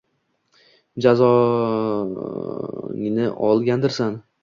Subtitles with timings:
[0.95, 4.23] -Jazongizni olgandirsiz?